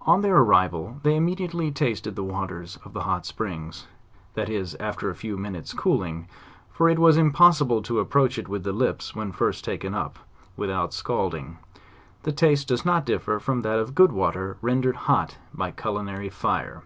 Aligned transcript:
On 0.00 0.22
their 0.22 0.38
arrival 0.38 0.98
they 1.04 1.14
immediately 1.14 1.70
tasted 1.70 2.16
the 2.16 2.24
waters 2.24 2.80
of 2.84 2.94
the 2.94 3.02
hot 3.02 3.24
springs, 3.24 3.86
that 4.34 4.48
is, 4.48 4.74
after 4.80 5.08
a 5.08 5.14
few 5.14 5.36
minutes' 5.38 5.72
cooling, 5.72 6.26
for 6.68 6.88
it 6.88 6.98
was 6.98 7.16
impossible 7.16 7.80
to 7.82 8.00
approach 8.00 8.38
it 8.38 8.48
with 8.48 8.64
the 8.64 8.72
lips 8.72 9.14
when 9.14 9.30
first 9.30 9.62
taken 9.64 9.94
up, 9.94 10.18
without 10.56 10.92
scalding: 10.92 11.58
the 12.24 12.32
taste 12.32 12.66
does 12.66 12.84
not 12.84 13.06
differ 13.06 13.38
from 13.38 13.62
that 13.62 13.78
of 13.78 13.94
good 13.94 14.10
water 14.10 14.56
rendered 14.62 14.96
hot 14.96 15.36
by 15.54 15.70
culinary 15.70 16.28
fire. 16.28 16.82